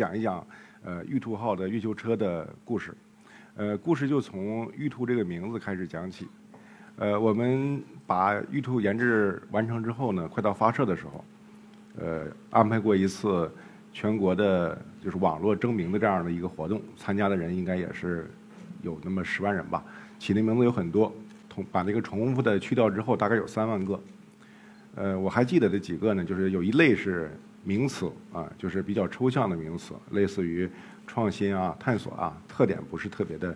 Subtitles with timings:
[0.00, 0.46] 讲一讲
[0.82, 2.94] 呃玉兔号的月球车的故事。
[3.54, 6.26] 呃，故事就从玉兔这个名字开始讲起。
[6.96, 11.22] 呃，我们把玉兔研制完成之后呢，快到发射的时候，
[11.98, 13.52] 呃，安排过一次
[13.92, 18.30] 全国的就是网络征名的这样的一个活动，参加的人应该也是
[18.80, 19.84] 有那么十万人吧。
[20.18, 21.14] 起的名字有很多，
[21.46, 24.00] 同把那个重复的去掉之后，大概有三万个。
[24.94, 27.30] 呃，我还记得的几个呢，就是有一类是
[27.62, 30.68] 名词啊，就是比较抽象的名词，类似于
[31.06, 33.54] 创新啊、探索啊，特点不是特别的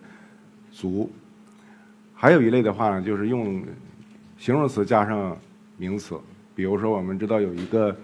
[0.71, 1.11] 足。
[2.15, 3.65] 还有一类的话呢，就是用
[4.39, 5.37] 形容词加上
[5.77, 6.19] 名词，
[6.55, 7.97] 比如说我们知道有一个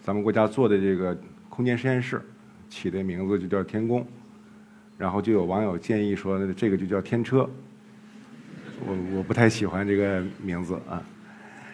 [0.00, 1.16] 咱们国家做的这个
[1.48, 2.20] 空间实验室，
[2.68, 4.06] 起的名字就叫天宫，
[4.96, 7.48] 然后就有网友建议说，这个就叫天车。
[8.86, 11.02] 我我不太喜欢这个名字啊。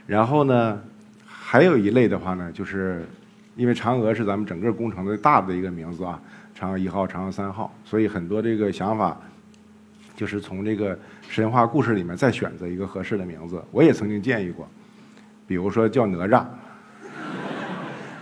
[0.06, 0.82] 然后呢，
[1.26, 3.04] 还有一类的话呢，就是
[3.56, 6.20] 因为嫦娥是咱们整个工程的大的一个名字啊，
[6.58, 9.16] 嫦娥一号、嫦娥三号，所以很多这个想法
[10.16, 13.62] 就是从这个神话故事里面再选择一个合适的名字。
[13.70, 14.68] 我也曾经建议过，
[15.46, 16.44] 比如说叫哪吒。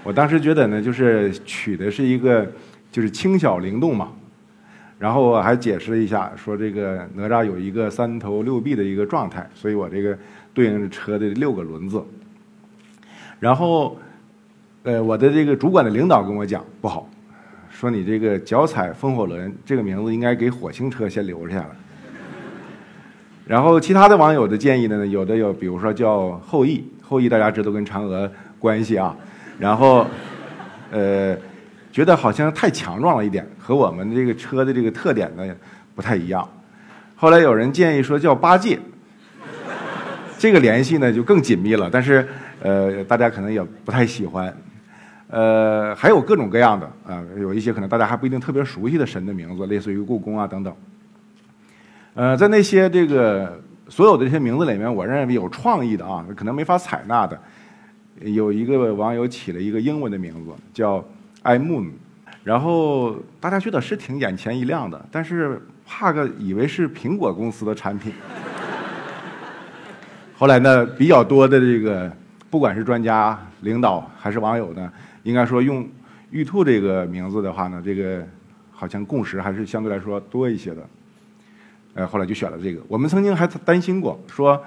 [0.04, 2.50] 我当时觉得呢，就是取的是一个
[2.90, 4.12] 就是轻巧灵动嘛。
[4.98, 10.16] 然后我还解释了一下，说这个哪吒有一个三头六臂的一个状态，所以我这个
[10.54, 12.00] 对应着车的六个轮子。
[13.40, 13.98] 然后，
[14.84, 17.08] 呃，我的这个主管的领导跟我讲不好，
[17.70, 21.66] 说你这个脚踩风火轮这个名字应该给火星车先留下来。
[23.46, 29.16] 然后其他的网友的建议呢，有的有，比如说叫后羿，后羿大家知道跟嫦娥关系啊。
[29.58, 30.06] 然后，
[30.90, 31.36] 呃。
[31.92, 35.54] 觉得好像太强壮了一点，和我们这个车的这个特点呢
[35.94, 36.48] 不太一样。
[37.14, 38.78] 后来有人建议说叫八戒，
[40.38, 41.90] 这个联系呢就更紧密了。
[41.92, 42.26] 但是
[42.62, 44.50] 呃，大家可能也不太喜欢。
[45.32, 50.72] 呃，还有各种各样的啊，有一些可能大家还不一定特别熟悉的神的名字，类似于故宫啊等等。
[52.14, 57.40] 呃，在那些这个所有的这些名字里面，我认为有创意的啊，可能没法采纳的，
[58.20, 61.02] 有一个网友起了一个英文的名字叫。
[61.44, 61.90] iMoon，
[62.44, 68.12] 然后大家觉得是挺眼前一亮的，但是怕个以为是苹果公司的产品。
[70.38, 72.08] 后来呢，比较多的这个，
[72.48, 75.88] 不管是专家、领导还是网友呢，应该说用
[76.30, 78.26] 玉兔这个名字的话呢，这个
[78.70, 80.82] 好像共识还是相对来说多一些的。
[81.94, 82.82] 呃，后来就选了这个。
[82.88, 84.62] 我们曾经还担心过，说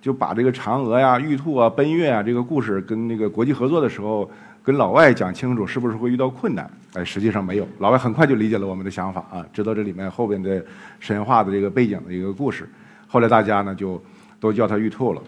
[0.00, 4.30] 就把这个嫦娥呀、玉兔啊、奔月啊这个故事跟那个国际合作的时候。
[4.60, 6.70] 跟老外讲清楚是不是会遇到困难？
[6.92, 10.62] 哎，实际上没有，老外很快就理解了我们的想法啊，知道这里面后边的
[11.00, 12.68] 神话的这个背景的一个故事。
[13.06, 14.02] 后来大家呢就
[14.38, 15.22] 都叫他玉兔了。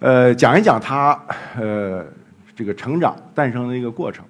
[0.00, 1.16] 呃，讲一讲他
[1.56, 2.04] 呃
[2.54, 4.24] 这个成长诞生的一个过程。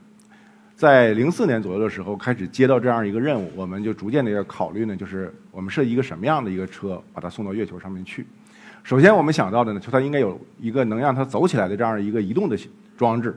[0.74, 8.26] 在零四年左右的时候开始接到这样一个任务，我们就逐渐的要考虑呢，就是我们设计一个什么样的一个车，把它送到月球上面去。
[8.82, 12.56] 首先我们想到的呢，就它应该有一个能让它走起来的这样一个移动的。
[12.94, 13.36] 装置，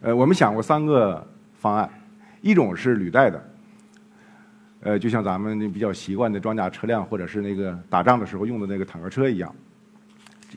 [0.00, 1.26] 呃，我们想过三个
[1.58, 1.90] 方案，
[2.40, 3.50] 一种是履带的，
[4.80, 9.52] 呃，就像咱们比较习惯的装甲车辆或者是那个打仗的时候用的那个坦克车一样。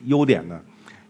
[0.04, 0.60] 优点呢，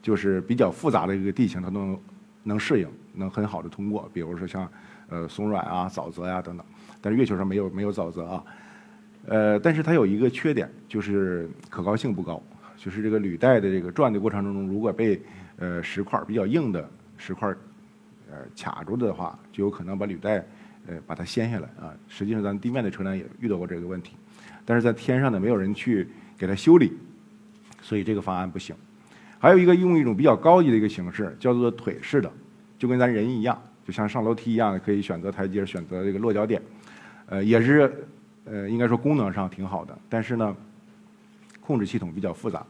[0.01, 2.01] 就是比较复杂的一个地形它都能
[2.43, 4.71] 能适应，能很好的通过，比如说像
[5.09, 6.67] 呃松软啊、沼泽呀等等。
[7.01, 8.45] 但是月球上没有没有沼泽啊，
[9.27, 12.43] 呃，但是它有一个缺点，就是可靠性不高，
[12.77, 15.21] 就是这个履带的这个转的过程当中，如果被
[15.59, 16.89] 呃石块比较硬的。
[17.23, 17.55] 石块
[18.31, 20.43] 呃卡住的话，就有可能把履带
[20.87, 21.93] 呃把它掀下来啊。
[22.09, 24.15] 实际上，咱地面的车辆也遇到过这个问题，
[24.65, 26.09] 但是在天上呢，没有人去
[26.39, 26.95] 给它修理，
[27.83, 28.75] 所以这个方案不行。
[29.41, 32.31] 还有一个用一种比较高级的一个形式，叫做腿式的，
[32.79, 36.61] 就跟咱人一样，就像上楼梯一样的，可以选择台阶，选择这个落脚点，
[37.25, 37.91] 呃，也是
[38.45, 40.55] 呃应该说功能上挺好的，但是呢，
[41.61, 42.65] 控制系统比较复杂。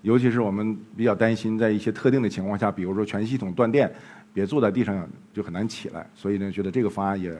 [0.00, 3.92] 尤其是我们比较担心，在一些特定的情况下，比如说全系统断电，
[4.32, 7.32] 别坐在地上就很难起来，所以呢，觉得这个方案也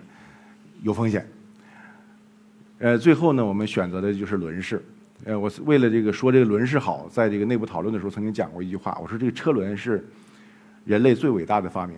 [0.83, 1.27] 有风险。
[2.79, 4.83] 呃，最后呢，我们选择的就是轮式。
[5.25, 10.05] 呃，我是为了这个说这个轮式好，在这个内部讨论的时候曾经讲过一句话，我说这个车轮是
[10.85, 11.97] 人类最伟大的发明。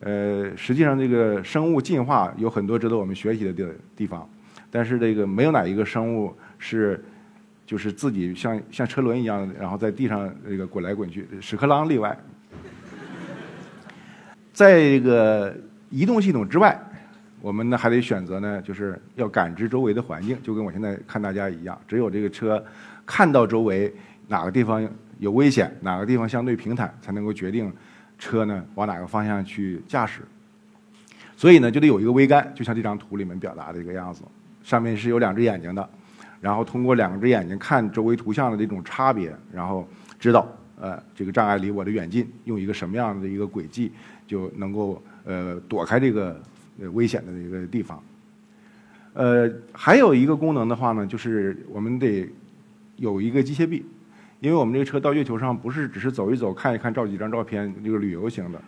[0.00, 3.66] 呃，实际上这个生物进化有很多值得我们学习的地
[3.96, 4.28] 地方，
[4.70, 7.02] 但是这个没有哪一个生物是。
[7.64, 12.14] 就是自己像像车轮一样，然后在地上这个滚来滚去，屎壳郎例外。
[14.52, 15.56] 在这个
[15.88, 16.78] 移动系统之外，
[17.42, 22.64] 我们呢还得选择呢，就是要感知周围的环境，就跟我现在看大家一样，只有这个车
[23.04, 23.92] 看到周围
[24.28, 27.70] 哪个地方有危险，哪个地方相对平坦，才能够决定
[28.16, 30.22] 车呢往哪个方向去驾驶。
[31.36, 34.22] 所以呢，就得有一个桅杆，就像这张图里面表达的这个样子，
[34.62, 35.90] 上面是有两只眼睛的，
[36.40, 39.84] 然后通过两只眼睛看周围图像的这种差别，然后
[40.20, 40.46] 知道
[40.80, 43.90] 呃这个障碍离我的远近，用一个什么样的一个轨迹
[44.28, 46.40] 就能够呃躲开这个
[46.90, 48.02] 危险的一个地方。
[49.14, 52.28] 呃，还有一个功能的话呢，就是我们得
[52.96, 53.84] 有一个机械臂，
[54.40, 58.60] 因为我们这个车到月球上不是只是走一走、看一看、照几张照片这个旅游型的，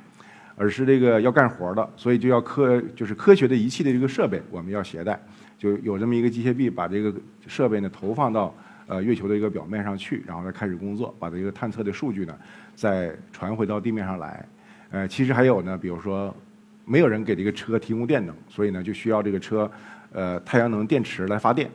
[0.54, 5.18] 而是这个要干活的，所以就要科就是科学的仪器的这个设备我们要携带，
[5.56, 7.14] 就有这么一个机械臂，把这个
[7.46, 8.54] 设备呢投放到
[8.86, 12.38] 呃月球的一个表面上去，然后再开始工作，把这个探测的数据呢
[12.74, 14.46] 再传回到地面上来。
[14.90, 16.36] 呃，其实还有呢，比如说
[16.84, 19.70] 没有人给这个车提供电能，所以呢就需要这个车。
[20.12, 21.68] 呃，太阳能电池来发电，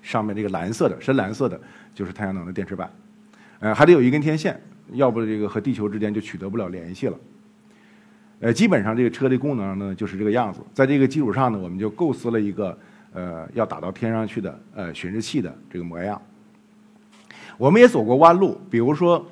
[0.00, 1.60] 上面这个蓝色的、深蓝色的，
[1.94, 2.90] 就是太阳能的电池板。
[3.58, 4.58] 呃，还得有一根天线，
[4.92, 7.18] 要不这个和地球之间就取得不了联系了。
[8.40, 10.60] 呃，基本上这个车的功能呢就是这个样子。
[10.72, 12.78] 在这个基础上呢，我们就构思了一个
[13.12, 16.18] 呃要打到天上去的呃巡视器的这个模样。
[17.58, 19.22] 我们也走过弯路，比如说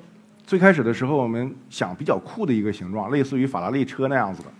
[0.44, 4.50] 最开始的时候，我们想比较酷的一个形状，类似于法拉利车那样子的。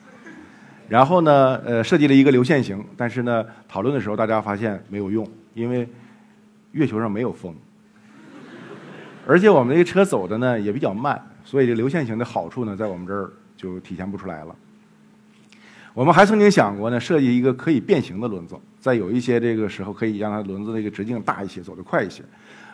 [0.88, 5.88] 然后呢，呃，设计了一个流线型，但是呢，讨论的时候大家发现没有用，因为
[6.72, 7.54] 月球上没有风，
[9.26, 14.54] 而且我们这个车走的呢也比较慢，所以这流线型的好处呢，在我们这儿就体现不出来了。
[15.94, 22.22] 我们还曾经想过呢，设计一个可以变形的轮子，在有一些这个时候可以让它轮子这个直径大一些，走得快一些。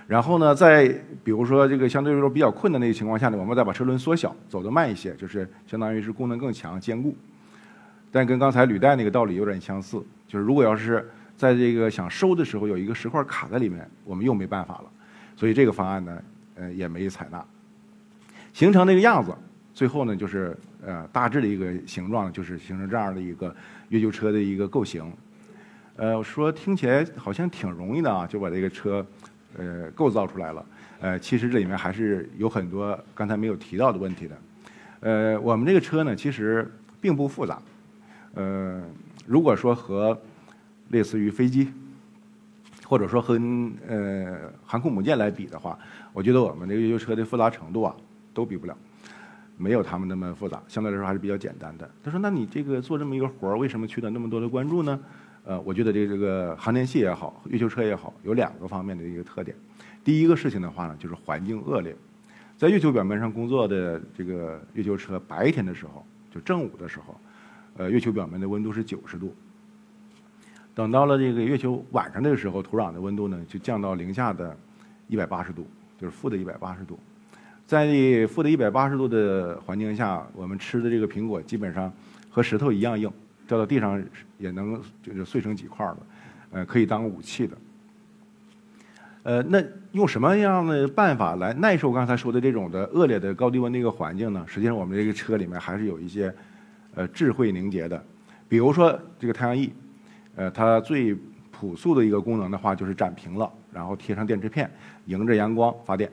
[0.06, 0.88] 然后呢，在
[1.22, 7.14] 比如说这个相对来说比较困难的一个情况下呢，我们再把车轮缩小，走得慢一些，就是相当于是功能更强、坚固。
[8.10, 14.84] 但跟刚才履带那个道理有点相似，就是如果要是在这个想收的时候有一个石块卡在里面，我们又没办法了，
[15.36, 16.22] 所以这个方案呢，
[16.54, 17.44] 呃，也没采纳。
[18.52, 19.32] 形成那个样子，
[19.72, 23.54] 最后呢，就是呃大致的一个形状，就是形成这样的一个
[23.90, 25.12] 月球车的一个构型。
[25.96, 29.04] 呃，说听起来好像挺容易的啊，就把这个车
[29.56, 30.66] 呃构造出来了。
[31.00, 34.38] 呃，其实这里面还是有很多刚才没有提到的问题的。
[35.00, 36.68] 呃，我们这个车呢，其实
[37.00, 37.60] 并不复杂。
[38.38, 38.80] 呃，
[39.26, 40.16] 如果说和
[40.90, 41.72] 类似于飞机，
[42.86, 43.34] 或者说和
[43.88, 45.76] 呃航空母舰来比的话，
[46.12, 47.92] 我觉得我们这个月球车的复杂程度啊，
[48.32, 48.78] 都比不了，
[49.56, 51.90] 没有他们那么复杂，相对来说还是比较简单的。
[52.00, 55.00] 他说：“那你这个做这么一个活儿，为什么取得那么多的关注呢？”
[55.44, 59.56] 呃，我觉得这这个航天器也好，月球车也好，有两个方面的一个特点。
[60.04, 61.92] 第一个事情的话呢，就是环境恶劣，
[62.56, 67.18] 在月球表面上工作的这个月球车，白天的时候，就正午的时候。
[67.78, 69.32] 呃，月球表面的温度是九十度。
[70.74, 74.56] 等到了这个月球晚上的时候，土壤的温度呢就降到零下的
[75.06, 75.64] 一百八十度，
[75.96, 76.98] 就是负的一百八十度。
[77.66, 77.86] 在
[78.26, 81.92] 负的一百八十度的环境下，我们吃的这个苹果基本上
[82.28, 83.08] 和石头一样硬，
[83.46, 84.02] 掉到地上
[84.38, 85.98] 也能就是碎成几块了，
[86.50, 87.56] 呃，可以当武器的。
[89.22, 94.44] 呃，那用什么样的办法来耐受刚才说的这种的恶劣的高低温的一个环境呢？
[94.48, 96.34] 实际上，我们这个车里面还是有一些。
[96.98, 98.04] 呃，智慧凝结的，
[98.48, 99.72] 比如说这个太阳翼，
[100.34, 101.16] 呃，它最
[101.52, 104.68] 朴素的一个功能的话就是展平了，然后贴上电池片，
[105.06, 106.10] 迎着阳光发电。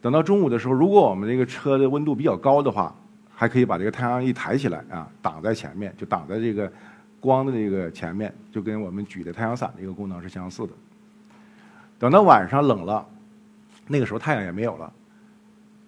[0.00, 2.94] 等到中午的时候，如果我们这个车的温度比较高的话，
[3.34, 6.72] 还可以把这个太阳翼抬起来啊，挡在前面，就挡在这个
[7.20, 10.72] 光的这个前面，就跟我们举的太阳伞的一个功能是相似的。
[11.98, 13.06] 等到晚上冷了，
[13.88, 14.92] 那个时候太阳也没有了，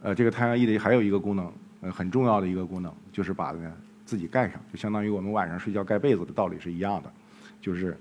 [0.02, 1.50] 呃，这个太阳翼的还有一个功能。
[1.82, 3.72] 呃，很重要的一个功能就是把呢
[4.06, 7.12] 自己盖上，就相当于我们晚上睡觉盖被子的道理是一样的，
[7.60, 7.96] 就是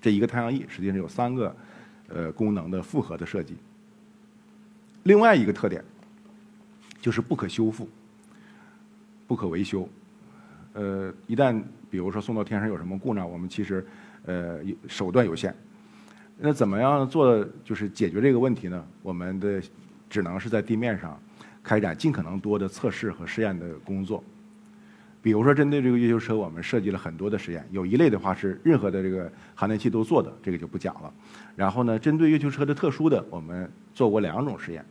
[0.00, 1.56] 这一个太阳翼实际上有三个
[2.08, 3.56] 呃功能的复合的设计。
[5.02, 5.84] 另外一个特点
[7.00, 7.88] 就是不可修复、
[9.26, 9.88] 不可维修。
[10.72, 11.60] 呃，一旦
[11.90, 13.84] 比如说送到天上有什么故障，我们其实
[14.26, 15.54] 呃手段有限。
[16.38, 18.84] 那怎么样做就是解决这个问题呢？
[19.02, 19.62] 我们的
[20.08, 21.20] 只能是在地面上。
[21.64, 24.22] 开展尽可能多的测试和试验的工作，
[25.22, 27.66] 比如说针对这个月球车，我们设计了很多的实验。
[27.70, 31.10] 有一类的话是任何的这个航天器都做的，这个就不讲了。
[31.56, 34.84] 然后呢，针对月球车的特殊的，我们做过两种实验，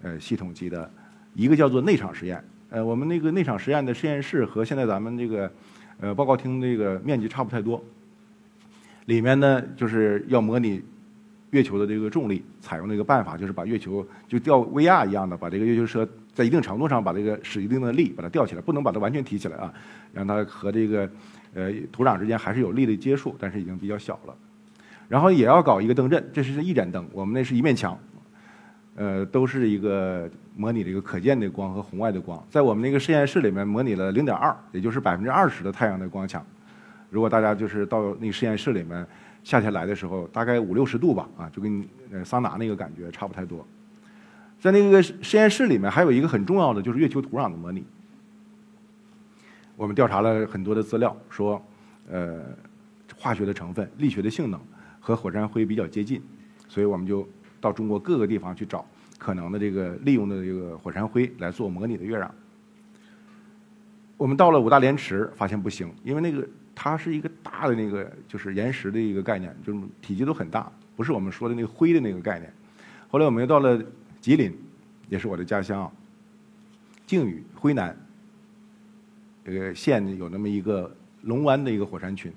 [0.00, 0.90] 呃，系统级的，
[1.34, 2.42] 一个叫做内场实验。
[2.70, 5.52] 呃，我们那个内场实验的实验室和现在咱们这个
[6.00, 7.84] 呃报告厅这个面积差不太多，
[9.04, 10.82] 里面呢就是要模拟。
[11.50, 19.72] 月球的这个重力，采用的一个办法就是把月球就吊 VR 一样的，把这个月球车在一定程度上把这个使一定的力把它吊起来，不能把它完全提起来啊，
[20.12, 21.10] 让它和这个
[21.54, 24.34] 呃土壤之间还是有力的接触，但是已经比较小了。
[25.08, 27.98] 然后也要搞一个灯阵，这是一盏灯，我们那是一面墙，
[28.94, 32.40] 呃，都是一个模拟这个可见的光和红外的光。
[32.48, 36.46] 在我们那个实验室里面模拟了零点二，也就是百分之二十的太阳的光强。
[37.10, 39.04] 如果大家就是到那个实验室里面，
[39.42, 43.66] 夏天来的时候，大概五六十度吧，啊，就跟呃桑拿那个感觉差不太多。
[44.58, 47.84] 在那个实验室里面，还有一个很重要的就是月球土壤的模拟。
[49.76, 51.64] 我们调查了很多的资料，说，
[52.10, 52.42] 呃，
[53.16, 54.60] 化学的成分、力学的性能
[55.00, 56.22] 和火山灰比较接近，
[56.68, 57.26] 所以我们就
[57.62, 58.84] 到中国各个地方去找
[59.16, 62.28] 可能的这个利用的这个火山灰来做模拟的月壤。
[64.18, 67.30] 我们到了五大连池，发现不行，因为那个它是一个
[67.60, 72.50] 大的那个就是岩石的一个概念，就是体积都很大，不是我们说的那个灰的那个概念。
[73.10, 73.78] 后来我们又到了
[74.18, 74.50] 吉林，
[75.10, 75.92] 也是我的家乡，
[77.06, 77.94] 靖宇、辉南。
[79.44, 80.90] 这个县有那么一个
[81.22, 82.32] 龙湾的一个火山群，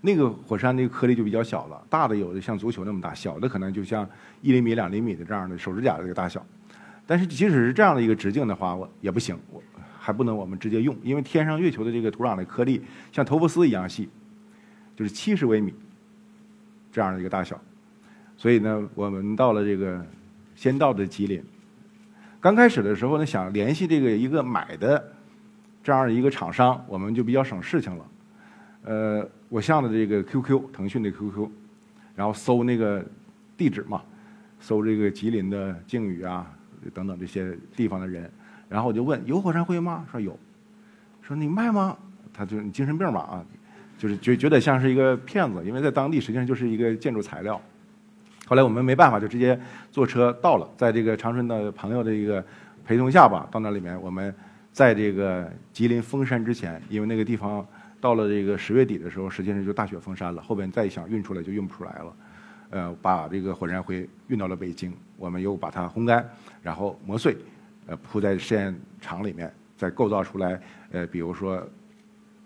[0.00, 4.08] 那个火山那个颗粒就比较小了，大的有的像足球那么大，小的可能就像
[4.42, 6.44] 一厘米、两厘米的这样的手指甲的这个大小。
[7.04, 9.60] 但是即使是这样的一个直径的话，我也不行，我
[9.98, 14.08] 还不能我们直接用，因为天上月球的这个土壤的颗粒像头发丝一样细，
[14.96, 15.74] 就是七十微米
[16.90, 17.60] 这样的一个大小。
[18.36, 20.04] 所以呢，我们到了这个
[20.54, 21.42] 先到的吉林，
[22.40, 25.12] 刚开始的时候呢，想联系这个一个买的。
[25.84, 28.06] 这样的一个厂商，我们就比较省事情了。
[28.84, 31.50] 呃，我上的这个 QQ，腾讯的 QQ，
[32.14, 33.04] 然后搜那个
[33.56, 34.00] 地址嘛，
[34.60, 36.46] 搜这个吉林的靖宇啊
[36.94, 38.30] 等等这些地方的人，
[38.68, 40.06] 然后我就问有火山灰吗？
[40.08, 40.38] 说有。
[41.20, 41.98] 说你卖吗？
[42.32, 43.44] 他就你精神病吧啊，
[44.02, 47.60] 就是觉觉得像是一个骗子，因为在当地实际上就是一个建筑材料。
[48.46, 49.56] 后来我们没办法，就直接
[49.92, 52.44] 坐车到了，在这个长春的朋友的一个
[52.84, 54.34] 陪同下吧，到那里面我们。
[54.72, 57.62] 在这个吉林封山之前，因为那个地方
[58.00, 60.40] 到了这个十月底的时候，实际上就大雪封山了。
[60.40, 62.16] 后边再想运出来就运不出来了。
[62.70, 66.26] 呃，把这个火山灰运到了北京，我们又把它烘干，
[66.62, 67.36] 然后磨碎，
[67.86, 70.58] 呃，铺在实验场里面，再构造出来。
[70.90, 71.62] 呃，比如说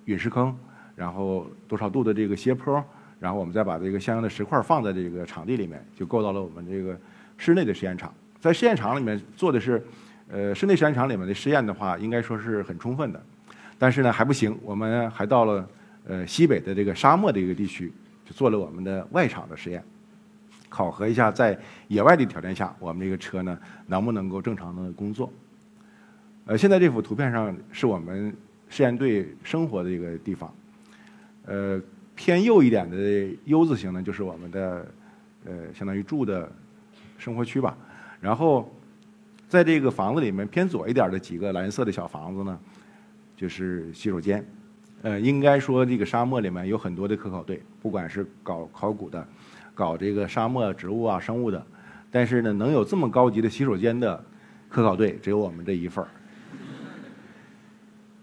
[0.07, 0.53] 陨石坑，
[0.97, 2.85] 然后多少度的这个斜坡，
[3.21, 6.99] 然后我们再把这个相应的石块放在这个场地里面，就构造了我们这个
[7.37, 8.13] 室内的实验场。
[8.41, 9.81] 在实验场里面做的是。
[10.29, 13.23] 呃，室内实验场里面的实验的话，应该说是很充分的，
[13.79, 15.69] 但是呢还不行，我们还到了
[16.05, 17.93] 呃西北的这个沙漠的一个地区，
[18.25, 19.81] 就做了我们的外场的实验，
[20.69, 25.33] 考核一下在野外的条件下，我们这个车呢能不能够正常的工作。
[26.47, 28.37] 呃，现在这幅图片上是我们
[28.69, 30.53] 试验队生活的一个地方，
[31.47, 31.81] 呃，
[32.15, 34.87] 偏右一点的 U 字形呢，就是我们的
[35.45, 36.51] 呃相当于住的
[37.17, 37.77] 生活区吧，
[38.21, 38.71] 然后。
[39.49, 42.59] 在这个房子里面偏左一点的几个蓝色的小房子呢，
[43.37, 44.45] 就是洗手间。
[45.03, 49.25] 呃，应该说这个沙漠里面有很多的科考队，不管是搞考古的，
[49.73, 51.65] 搞这个沙漠植物啊、生物的，
[52.11, 54.21] 但是呢，能有这么高级的洗手间的
[54.69, 56.11] 科考队，只有我们这一份儿。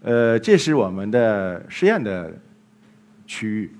[0.02, 2.38] 呃，这是我们的实验的
[3.34, 3.70] 区域。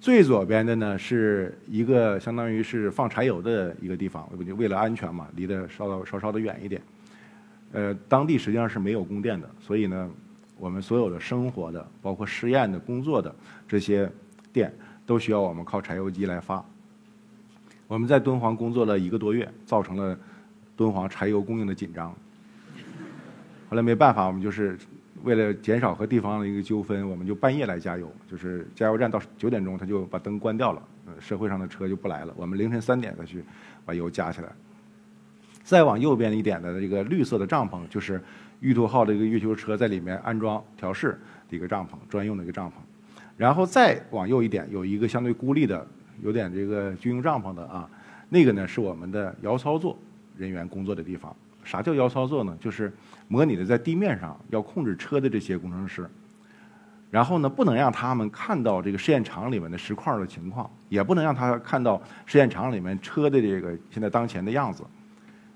[0.00, 6.80] 最左边的呢是一个相当于是放柴油的一个地方，为了安全嘛，离得稍稍稍稍的远一点。
[7.72, 10.08] 呃，当地实际上是没有供电的，所以呢，
[10.56, 13.34] 我们所有的生活的、包括试验的、工作的
[13.66, 14.08] 这些
[14.52, 14.72] 电，
[15.04, 16.64] 都需要我们靠柴油机来发。
[17.88, 20.16] 我们在敦煌工作了一个多月，造成了
[20.76, 22.14] 敦煌柴油供应的紧张。
[23.68, 24.78] 后来没办法，我们就是。
[25.22, 30.82] 为了减少和地方的一个纠纷，我们就半夜来加油，就是加油站到九点钟他就把灯关掉了，
[31.20, 32.32] 社会上的车就不来了。
[32.36, 33.42] 我们凌晨三点再去
[33.84, 34.48] 把油加起来。
[35.62, 38.22] 再往右边一点的这个绿色的帐篷，就是
[38.60, 41.18] 玉兔号的一个月球车在里面安装调试
[41.50, 42.72] 的一个帐篷，专用的一个帐篷。
[43.36, 45.86] 然后再往右一点，有一个相对孤立的、
[46.22, 47.88] 有点这个军用帐篷的啊，
[48.30, 49.96] 那个呢是我们的遥操作
[50.36, 51.36] 人员工作的地方。
[51.64, 52.56] 啥叫遥操作呢？
[52.58, 52.90] 就是
[53.28, 56.08] 模拟的在地面上要控制车的这些工程师，
[57.10, 64.82] 然后呢，不能让他们看到这个试验场里面的石块的情况，也不能让他看到试验场里面车的这个现在当前的样子。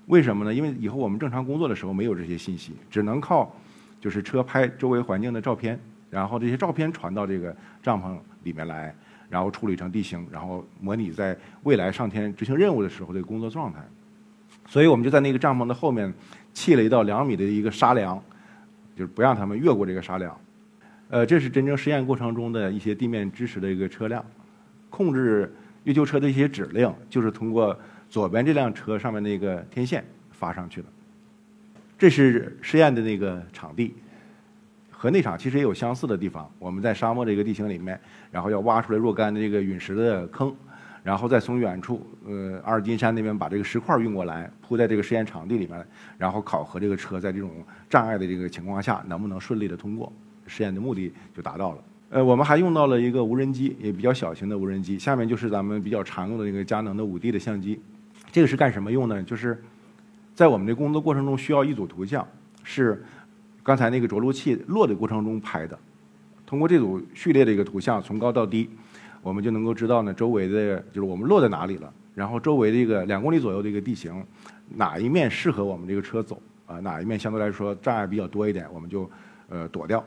[0.07, 0.53] 为什么呢？
[0.53, 3.51] 因为以后我们正常工作的时候没有这些信息，只能靠
[3.99, 8.93] 就是车拍周围环境的照片，然后这些照片传到这个帐篷里面来，
[9.29, 13.79] 然后处理成地形，然后模拟在未来上天执行任务的时候的工作状态。
[14.73, 16.11] 所以我们就在那个帐篷的后面
[16.51, 18.19] 砌了一道两米的一个沙梁，
[18.95, 20.35] 就是不让他们越过这个沙梁。
[21.11, 24.25] 呃，这是真正实验过程中的一些地面支持的一个车辆，
[24.89, 25.53] 控制
[25.83, 30.87] 月球车的一些指令，就是通过左边这辆车上面那个天线发上去的。
[31.95, 33.93] 这是试验的那个场地，
[34.89, 36.49] 和那场其实也有相似的地方。
[36.57, 38.01] 我们在沙漠这个地形里面，
[38.31, 40.51] 然后要挖出来若干的这个陨石的坑，
[41.03, 45.85] 然后再从远处，呃，阿尔金山那边把这个石块运过来，铺在这个实验场地里面，
[46.17, 47.51] 然后考核这个车在这种
[47.89, 50.09] 障碍的这个情况下能不能顺利的通过，
[50.47, 51.77] 实验的目的就达到了。
[52.09, 54.97] 呃，我们还用到了一个无人机，也比较小型的无人机。
[54.97, 57.81] 下面就是咱们比较常用的那个佳能的五 D 的相机，
[58.31, 59.21] 这个是干什么用呢？
[59.23, 59.61] 就是
[60.33, 62.25] 在我们的工作过程中需要一组图像，
[62.63, 63.03] 是
[63.61, 65.77] 刚才那个着陆器落的过程中拍的。
[66.45, 68.69] 通过这组序列的一个图像，从高到低。
[69.23, 74.23] 我们就能够知道呢，周围的就是我们落在哪里了，然后周围的一个两公里左右的一个地形，
[74.75, 76.79] 哪一面适合我们这个车走啊？
[76.81, 79.09] 哪一面相对来说障碍比较多一点，我们就
[79.47, 80.03] 呃躲掉。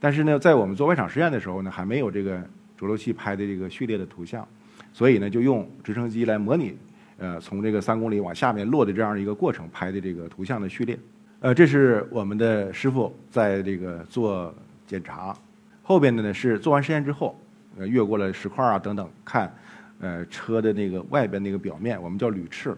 [0.00, 2.42] 但是呢，在我们做外场实验的时候呢，还没有这个
[2.76, 4.48] 着陆器拍的这个序列的图像，
[4.94, 6.74] 所以呢，就用直升机来模拟
[7.18, 10.98] 呃从这个三公里往下面落的这样一个过程拍的这个图像的序列。
[11.40, 14.54] 呃，这是我们的师傅在这个做
[14.86, 15.36] 检查，
[15.82, 17.38] 后边的呢是做完实验之后。
[17.78, 19.54] 呃，越过了石块啊等等，看，
[20.00, 22.76] 呃，车的那个外边那个表面，我们叫铝翅，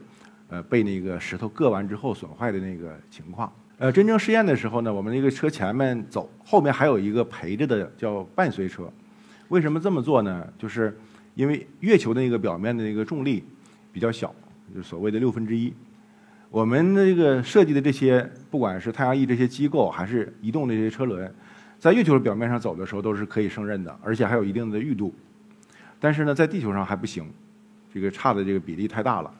[0.48, 3.50] 呃，被那个石头硌完之后损坏的那个情况。
[3.78, 8.92] 呃，真正试验的时候呢，我们那个车前面走，后面还有一个陪着的叫伴随车。
[9.48, 10.46] 为什么这么做呢？
[10.58, 10.94] 就是
[11.34, 13.42] 因为月球的那个表面的那个重力
[13.92, 14.34] 比较小，
[14.74, 15.72] 就所谓的六分之一。
[16.50, 21.32] 我们的这个设计的这些，不管是太阳翼这些机构，还是移动的这些车轮。
[21.80, 25.12] 在月球的表面上走的时候都是可以胜任的，而且还有一定的裕度。
[25.98, 27.24] 但是呢，在地球上还不行，
[27.92, 29.34] 这个差的这个比例太大了。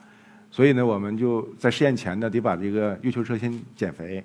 [0.50, 4.25] 所以呢，我们就在试验前呢，得把这个月球车先减肥，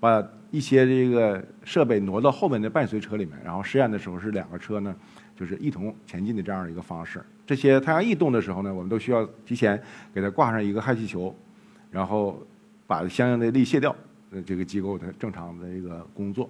[0.00, 4.96] 把一些这个设备挪到后面的伴随车里面，然后试验的时候是两个车呢，
[5.36, 7.22] 就是一同前进的这样一个方式。
[7.46, 9.80] 这些太阳翼动的时候呢，我们都需要提前
[10.14, 11.34] 给它挂上一个氦气球，
[11.90, 12.42] 然后
[12.86, 13.94] 把相应的力卸掉，
[14.30, 16.48] 呃，这个机构的正常的一个工作。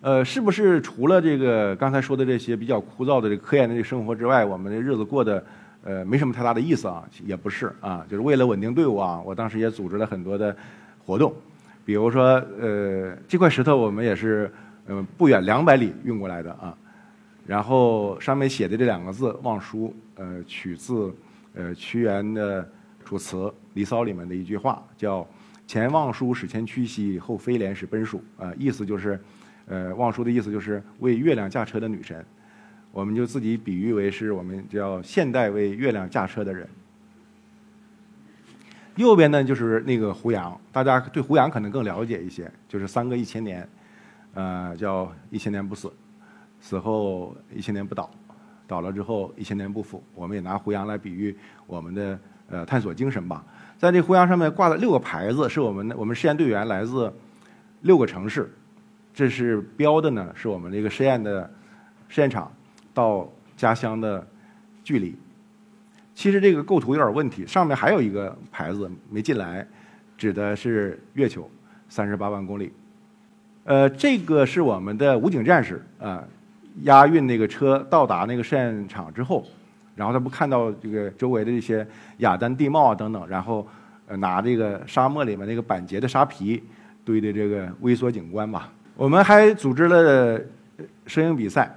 [0.00, 5.44] 呃，是不是除了这个刚才说的这些比较枯燥的这科研的这生活之外，我们的日子过得
[5.82, 7.02] 呃没什么太大的意思啊？
[7.26, 10.56] 也不是啊，就是为了稳定队伍啊，我当时也组织了很多的
[11.04, 11.34] 活动，
[11.84, 14.48] 比如说呃这块石头我们也是
[14.86, 16.72] 呃不远两百里运过来的啊，
[17.44, 21.12] 然后上面写的这两个字“望舒”，呃取自
[21.54, 22.62] 呃屈原的
[23.04, 23.36] 《楚辞·
[23.74, 25.26] 离骚》里面的一句话，叫
[25.66, 29.18] “前望舒使前驱兮，后飞廉使奔属”，啊，意思就是。
[29.68, 32.24] 呃，望舒的意思就是为月亮驾车的女神，
[32.90, 36.66] 我们就自己比喻为是我们叫现代为月亮驾车的人。
[38.96, 43.68] 右边呢就是那个胡杨，大家对胡杨可能更了解一些，就是三个一千年，
[44.34, 45.92] 呃，叫一千年不死，
[46.60, 48.10] 死后一千年不倒，
[48.66, 50.02] 倒了之后一千年不腐。
[50.14, 53.44] 我们也拿胡杨来比喻我们的呃探索精神吧。
[53.76, 57.12] 在这胡杨上面挂了六个牌子，是我们的我们实验队员来自
[57.82, 58.50] 六个城市。
[59.18, 61.50] 这是标的呢，是我们这个实验的
[62.08, 62.48] 试验场
[62.94, 64.24] 到家乡的
[64.84, 65.12] 距离。
[66.14, 69.66] 其实这个构图有点问题，上面还有一个牌子没进来，
[70.16, 71.50] 指的是月球
[71.88, 72.72] 三十八万公里。
[73.64, 76.22] 呃，这个是我们的武警战士啊，
[76.84, 79.44] 押运那个车到达那个试验场之后，
[79.96, 81.84] 然后他不看到这个周围的这些
[82.18, 83.66] 雅丹地貌啊等等，然后
[84.06, 86.62] 呃拿这个沙漠里面那个板结的沙皮
[87.04, 88.72] 堆的这个微缩景观吧。
[88.98, 90.40] 我们还组织了
[91.06, 91.72] 摄影比赛，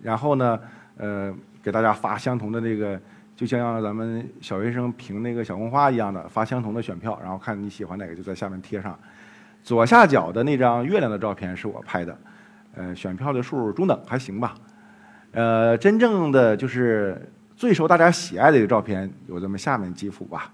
[0.00, 0.60] 然后呢，
[0.96, 2.96] 呃，给大家发相同的那个，
[3.34, 8.96] 就像咱们小学生评那个小红花一样的，发相同的选票，然后看你喜欢哪个就在下面贴上。
[9.64, 12.16] 左下角的那张月亮的照片是我拍的，
[12.76, 14.54] 呃，选票的数中等，还行吧。
[15.32, 20.52] 呃，真正的就是最受大家喜爱的一个照片，有这么下面几幅吧。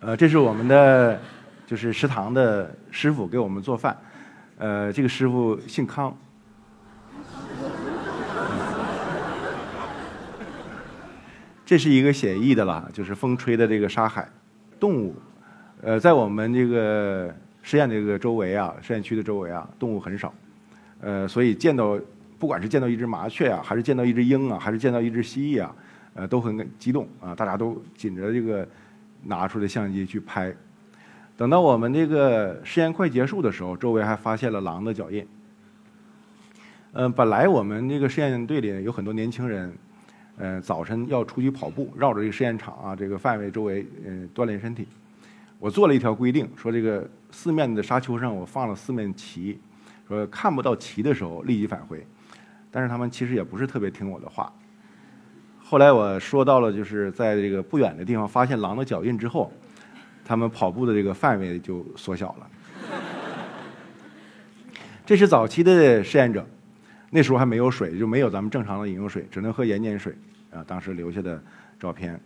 [0.00, 1.18] 呃，这是我们的
[1.66, 3.96] 就是食堂的师傅给我们做饭。
[4.56, 6.16] 呃，这个师傅姓康。
[11.66, 14.28] 这是一个写意的了，就是风吹的这个沙海
[14.78, 15.16] 动物。
[15.80, 20.32] 呃，在我们这个实验这个周围啊，实验区的周围啊，动物很少。
[21.00, 21.98] 呃，所以见到
[22.38, 25.74] 不管是见到一只麻雀啊，还是见到一只鹰啊，还是见到一只蜥蜴啊，
[26.14, 28.66] 呃，都很激动啊，大家都紧着这个
[29.22, 30.54] 拿出来相机去拍。
[31.36, 35.26] 等到我们这个实验快结束的时候，周围还发现了狼的脚印。
[36.92, 39.76] 嗯，本来我们这个实验队里有很多年轻人，
[40.38, 44.86] 呃，早晨要出去跑步，绕着这个实验场啊这个范围周围，嗯，锻炼身体。
[45.58, 49.58] 我做了一条规定，说这个四面的沙丘上我放了四面旗，
[50.06, 52.06] 说看不到旗的时候立即返回。
[52.70, 54.52] 但是他们其实也不是特别听我的话。
[55.64, 59.50] 后来我说到了，就是在这个不远的地方发现狼的脚印之后。
[60.24, 62.50] 他们跑步的这个范围就缩小了。
[65.04, 66.46] 这是早期的实验者，
[67.10, 70.14] 那时候还没有水，就没有咱们正常的饮用水，只能喝盐碱水。
[70.50, 71.42] 啊，当时留下的
[71.80, 72.18] 照片。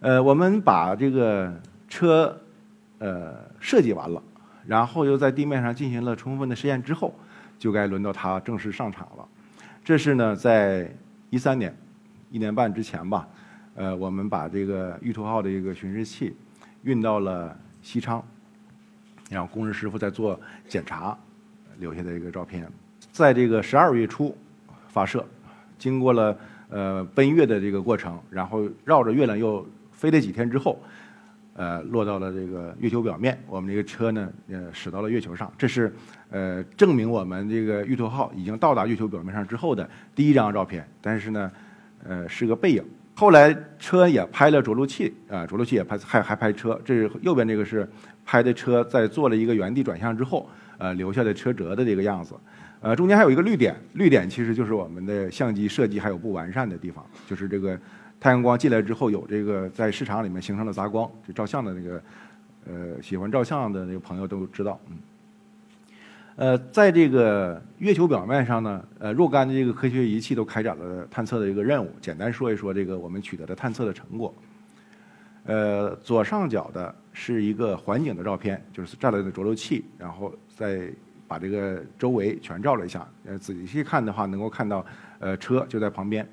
[0.00, 1.54] 呃，我们把这个
[1.88, 2.36] 车
[2.98, 4.20] 呃设计完了，
[4.66, 7.14] 然后又在地面上进行了充分的实验之后，
[7.60, 9.24] 就该轮到它正式上场了。
[9.84, 10.92] 这是呢，在
[11.30, 11.72] 一三年
[12.28, 13.28] 一年半之前吧，
[13.76, 16.34] 呃，我们把这个玉兔号的一个巡视器
[16.86, 18.24] 运到了西昌，
[19.28, 21.18] 然后工人师傅在做检查
[21.78, 22.66] 留下的一个照片。
[23.10, 24.36] 在这个十二月初
[24.86, 25.26] 发射，
[25.78, 30.80] 经过了呃奔月的这个过程，然后绕着月亮又飞了几天之后，
[31.54, 33.36] 呃，落到了这个月球表面。
[33.48, 35.52] 我们这个车呢，呃，驶到了月球上。
[35.58, 35.92] 这是
[36.30, 40.88] 呃证明我们这个玉兔号已经到达月球表面上之后的第一张照片。
[41.02, 41.50] 但是呢，
[42.04, 42.84] 呃，是个背影。
[43.18, 46.78] 后来车也拍了着陆器啊，着陆器也拍，还还拍车。
[46.84, 47.88] 这是右边这个是
[48.26, 52.34] 拍的车在做了一个原地转向之后，呃，留下的车辙的这个样子。
[52.82, 57.78] 呃，中间还有一个绿点，绿点其实就是我们的相机设计还有不完善的地方，就是这个
[58.20, 62.02] 太阳光进来之后有这个在市场里面形成了杂光，就照相的那个
[62.66, 64.98] 呃喜欢照相的那个朋友都知道，嗯。
[66.36, 71.90] 呃，在这个月球表面上呢，呃，若干的这个科学仪器都开展了探测的一个任务。
[72.00, 74.34] 简单说一说这个我们取得的探测的成果。
[75.44, 80.90] 呃，左上角的是一个环景的照片，就是站了的着陆器，然后再。
[81.28, 84.86] 把这个周围全照了一下，呃，仔细看的话，能够看到，
[85.18, 86.24] 呃，车就在旁边，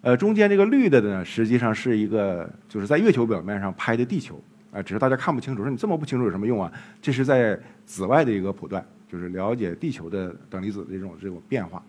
[0.00, 4.42] 呃，中间这个绿的呢，实际上是一个就是在月球表面上拍的地球，
[4.72, 6.72] 啊，只是大家看不清楚，说你这么不清楚有什么用啊？
[7.00, 11.82] 这是在紫外的一个谱段，就是了解地球的等离子的这种这种变化，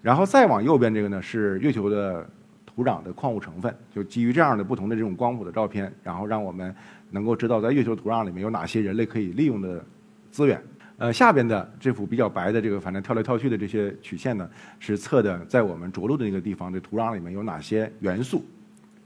[0.00, 2.28] 然后再往右边这个呢是月球的
[2.64, 6.74] 土壤的矿物成分，就基于这样的不同的这种光谱的照片，然后让我们
[7.10, 9.84] 能够知道在月球土壤里面有哪些人类可以利用的
[10.30, 10.62] 资源。
[10.98, 14.48] 呃，下边的这幅比较白的这个，反正跳来跳去的这些曲线呢，
[14.78, 18.44] 是测的在我们着陆的那个地方的土壤里面有哪些元素，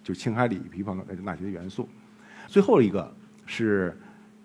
[0.03, 1.89] 就氢、氦、锂、铍、硼哪些元素。
[2.49, 3.11] 最后一个
[3.47, 3.97] 是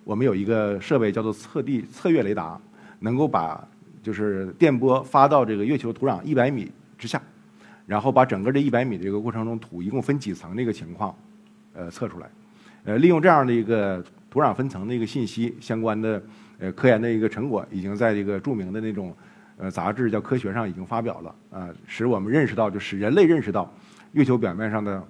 [0.05, 2.57] 我们有一个设备叫做测地测月雷达，
[3.01, 3.67] 能够把
[4.01, 7.21] 就是电波发到这个月球土壤一百米之下，
[7.85, 11.13] 然后把整个这一百米这个过程中土一共分几层这个情况，
[11.73, 12.29] 呃，测出来。
[12.85, 16.23] 呃，利用这样的一个土壤分层的一个信息相关的。
[16.63, 19.11] 呃，科研的一个成果已经在这个著名的那种
[19.57, 23.67] 呃杂志叫《科学》上已经发表了啊，使我们认识到，就使人类认识到
[24.11, 25.03] 月球表面上的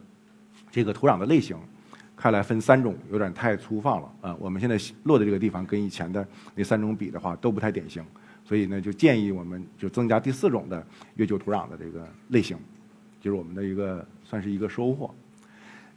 [0.72, 1.58] 这个土壤的类型，
[2.22, 4.36] 看来分三种有点太粗放了啊。
[4.40, 8.06] 我们现在落的这个地方跟以前的那三种比的话都不太典型，
[8.46, 12.56] 所以呢就建议我们就增加第四种的月球土壤的这个类型，
[13.20, 15.10] 就是我们的一个算是一个收获。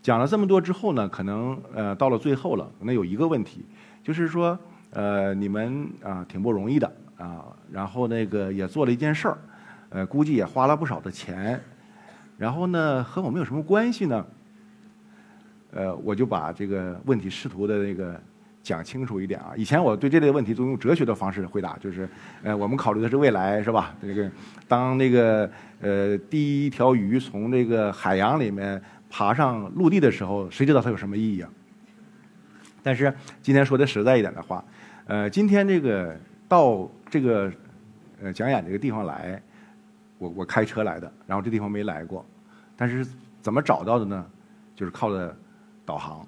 [0.02, 3.64] 讲了这么多之后呢，可能呃到了最后了，可能有一个问题，
[4.02, 4.58] 就是说。
[4.96, 6.86] 呃，你们啊挺不容易的
[7.18, 9.38] 啊，然后那个也做了一件事儿，
[9.88, 11.60] 呃，估计也花了不少的钱，
[12.38, 14.24] 然后呢和我们有什么关系呢？
[15.74, 18.18] 呃，我就把这个问题试图的那个
[18.62, 19.52] 讲清楚一点啊。
[19.56, 22.08] 以前我对这类问题都用哲学的方式回答，就是
[22.44, 23.94] 呃，我们考虑的是未来是吧？
[24.00, 24.30] 这个
[24.68, 31.50] 当那个呃第一条鱼从这个海洋里面爬上陆地的时候，谁知道它有什么意义啊？
[32.82, 34.64] 但是今天说的实在一点的话。
[35.06, 36.16] 呃，今天这个
[36.48, 37.52] 到这个
[38.22, 39.38] 呃讲演这个地方来，
[40.16, 42.24] 我我开车来的，然后这地方没来过，
[42.74, 43.06] 但是
[43.42, 44.24] 怎么找到的呢？
[44.74, 45.36] 就是靠的
[45.84, 46.26] 导航。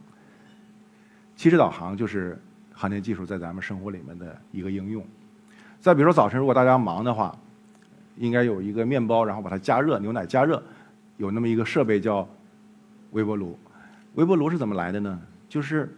[1.36, 2.40] 其实导航就是
[2.72, 5.04] 航天技术在咱们生活里面的一个应用。
[5.80, 7.36] 再比如说早晨如果大家忙的话，
[8.16, 10.62] 应该有一个面包，然后把它加热，牛奶加热，
[11.16, 12.28] 有那么一个设备叫
[13.12, 13.58] 微波炉。
[14.14, 15.20] 微波炉是怎么来的呢？
[15.48, 15.94] 就是。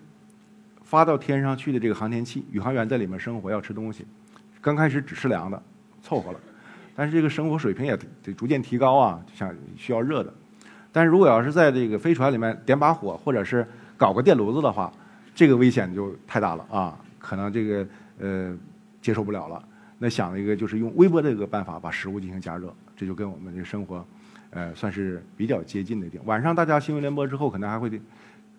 [0.84, 4.06] 发到天上去的这个航天器，宇航员在里面生活要吃东西，
[4.58, 5.62] 刚开始只吃凉的，
[6.00, 6.40] 凑合了，
[6.96, 10.32] 但是这个生活水平也得逐渐提高啊，就像需要热的。
[10.92, 14.92] 但是如果要是在这个飞船里面点把火，或者是搞个电炉子的话，
[15.34, 17.86] 这个危险就太大了啊，可能这个
[18.18, 18.56] 呃
[19.00, 19.62] 接受不了了。
[19.98, 24.04] 那想了一个就是用微波这个办法把食物进行加热，这就跟我们这生活
[24.50, 26.26] 呃算是比较接近的地方。
[26.26, 28.00] 晚上大家新闻联播之后，可能还会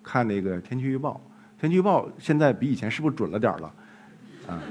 [0.03, 1.19] 看那个天气预报。
[1.59, 3.71] 天气预报现在比以前是不是准了点儿了？
[4.47, 4.61] 啊，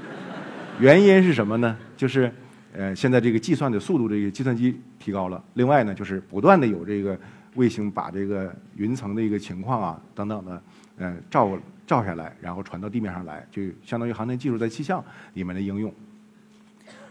[0.79, 1.77] 原因是什么呢？
[1.97, 2.31] 就是
[2.73, 5.43] 呃，现在这个计算的速度，这个计算机提高了。
[5.55, 7.17] 另外呢，就是不断的有这个
[7.59, 10.63] 卫星把这个云层的一个情况啊等等的，
[10.97, 15.93] 呃，照照下来，然后传到地面上来，就相当于航天技术在气象里面的应用。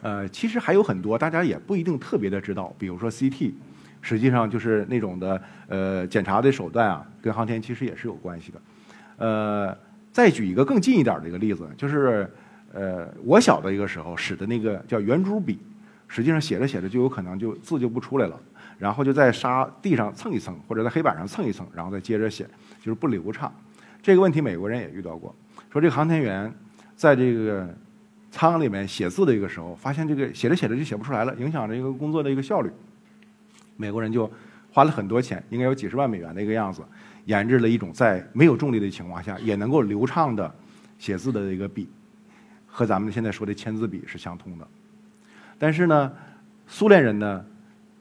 [0.00, 3.52] 呃，其实还有很多大家也不一定特别的知道，比如说 CT，
[4.00, 8.60] 实际上就是那种的呃检查的手段啊，跟航天其实也是有关系的。
[9.18, 9.76] 呃，
[10.10, 12.26] 再举一个更近一点的一个例子，就是
[12.72, 15.58] 呃，我小的一个时候使的那个叫圆珠笔，
[16.06, 18.40] 实际上写着写着就有可能就字就不出来了，
[18.78, 22.44] 然后就在沙地上蹭一蹭，或者在黑板上蹭一蹭，然后再接着写，
[22.80, 23.52] 就是不流畅。
[24.00, 25.34] 这个问题美国人也遇到过，
[25.70, 26.52] 说这个航天员
[26.94, 27.68] 在这个
[28.30, 32.70] 舱里面写字的一个时候，发现这个写着写着就写不出来了，影响着一个工作的一个效率。
[33.76, 34.30] 美国人就
[34.70, 36.82] 花了很多钱，应该有几十万美元的一个样子，
[37.24, 40.54] 研制了一种在没有重力的情况下也能够流畅的
[40.98, 41.88] 写字的一个笔，
[42.66, 44.66] 和咱们现在说的签字笔是相通的。
[45.58, 46.12] 但是呢，
[46.66, 47.44] 苏联人呢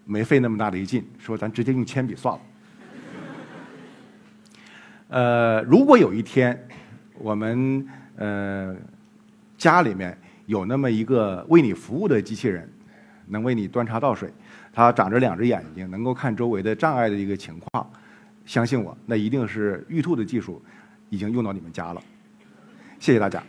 [0.08, 2.41] 没费那么大的一劲，说咱直接用铅笔算了。
[5.10, 6.67] 呃，如果有一天
[7.20, 8.76] 我们呃
[9.58, 12.67] 家里面有那么一个为你服务的机器人，
[13.28, 14.34] 能为你端茶倒水。
[14.74, 17.91] 它长着两只眼睛，能够看周围的障碍的一个情况。
[18.46, 20.63] 相信我，那一定是玉兔的技术
[21.10, 22.02] 已经用到你们家了。
[23.00, 23.43] 谢谢大家。